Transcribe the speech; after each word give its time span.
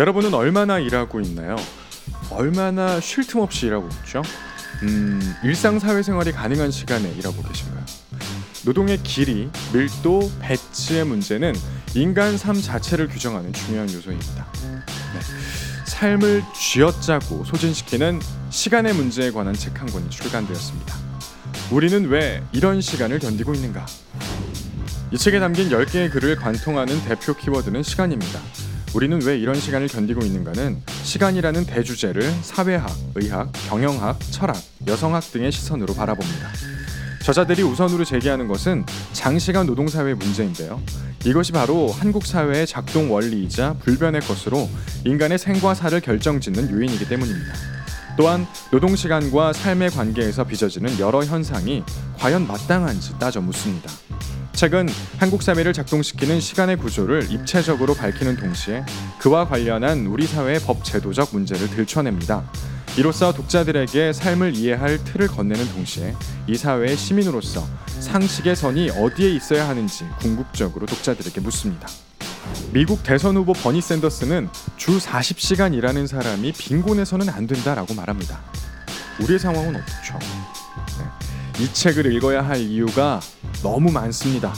여러분은 0.00 0.32
얼마나 0.32 0.78
일하고 0.78 1.20
있나요? 1.20 1.56
얼마나 2.30 2.98
쉴 3.00 3.22
틈 3.26 3.40
없이 3.40 3.66
일하고 3.66 3.86
있죠? 4.00 4.22
음, 4.82 5.20
일상 5.44 5.78
사회생활이 5.78 6.32
가능한 6.32 6.70
시간에 6.70 7.06
일하고 7.18 7.42
계신가요? 7.42 7.84
노동의 8.64 8.96
길이, 9.02 9.50
밀도, 9.74 10.32
배치의 10.40 11.04
문제는 11.04 11.54
인간 11.94 12.38
삶 12.38 12.58
자체를 12.58 13.08
규정하는 13.08 13.52
중요한 13.52 13.92
요소입니다. 13.92 14.46
네. 14.62 15.20
삶을 15.84 16.44
쥐어짜고 16.58 17.44
소진시키는 17.44 18.20
시간의 18.48 18.94
문제에 18.94 19.30
관한 19.30 19.52
책 19.52 19.78
한 19.78 19.86
권이 19.86 20.08
출간되었습니다. 20.08 20.94
우리는 21.72 22.08
왜 22.08 22.42
이런 22.52 22.80
시간을 22.80 23.18
견디고 23.18 23.52
있는가? 23.52 23.84
이 25.12 25.18
책에 25.18 25.40
담긴 25.40 25.68
10개의 25.68 26.10
글을 26.10 26.36
관통하는 26.36 27.04
대표 27.04 27.34
키워드는 27.34 27.82
시간입니다. 27.82 28.40
우리는 28.92 29.22
왜 29.22 29.38
이런 29.38 29.54
시간을 29.54 29.86
견디고 29.86 30.24
있는가는 30.24 30.82
시간이라는 31.04 31.64
대주제를 31.66 32.22
사회학, 32.42 32.90
의학, 33.14 33.52
경영학, 33.68 34.18
철학, 34.30 34.56
여성학 34.86 35.30
등의 35.30 35.52
시선으로 35.52 35.94
바라봅니다. 35.94 36.48
저자들이 37.22 37.62
우선으로 37.62 38.04
제기하는 38.04 38.48
것은 38.48 38.84
장시간 39.12 39.66
노동사회 39.66 40.14
문제인데요. 40.14 40.82
이것이 41.24 41.52
바로 41.52 41.92
한국 41.92 42.26
사회의 42.26 42.66
작동 42.66 43.12
원리이자 43.12 43.74
불변의 43.74 44.22
것으로 44.22 44.68
인간의 45.04 45.38
생과 45.38 45.74
사를 45.74 46.00
결정짓는 46.00 46.70
요인이기 46.70 47.08
때문입니다. 47.08 47.52
또한 48.16 48.46
노동 48.72 48.96
시간과 48.96 49.52
삶의 49.52 49.90
관계에서 49.90 50.44
빚어지는 50.44 50.98
여러 50.98 51.24
현상이 51.24 51.84
과연 52.18 52.48
마땅한지 52.48 53.18
따져 53.18 53.40
묻습니다. 53.40 53.90
책은 54.60 54.90
한국 55.16 55.42
사회를 55.42 55.72
작동시키는 55.72 56.38
시간의 56.38 56.76
구조를 56.76 57.28
입체적으로 57.30 57.94
밝히는 57.94 58.36
동시에 58.36 58.84
그와 59.18 59.48
관련한 59.48 60.04
우리 60.04 60.26
사회의 60.26 60.60
법 60.60 60.84
제도적 60.84 61.30
문제를 61.32 61.70
들춰냅니다. 61.70 62.44
이로써 62.98 63.32
독자들에게 63.32 64.12
삶을 64.12 64.54
이해할 64.54 65.02
틀을 65.02 65.28
건네는 65.28 65.66
동시에 65.72 66.14
이 66.46 66.56
사회의 66.56 66.94
시민으로서 66.94 67.66
상식의 68.00 68.54
선이 68.54 68.90
어디에 68.90 69.30
있어야 69.30 69.66
하는지 69.66 70.04
궁극적으로 70.18 70.84
독자들에게 70.84 71.40
묻습니다. 71.40 71.88
미국 72.70 73.02
대선 73.02 73.38
후보 73.38 73.54
버니 73.54 73.80
샌더스는 73.80 74.50
주 74.76 74.98
40시간 74.98 75.72
일하는 75.72 76.06
사람이 76.06 76.52
빈곤해서는 76.52 77.30
안 77.30 77.46
된다라고 77.46 77.94
말합니다. 77.94 78.42
우리의 79.22 79.38
상황은 79.38 79.76
어떻죠? 79.76 80.18
네. 81.54 81.64
이 81.64 81.72
책을 81.72 82.12
읽어야 82.14 82.42
할 82.42 82.58
이유가 82.58 83.20
너무 83.62 83.90
많습니다. 83.90 84.52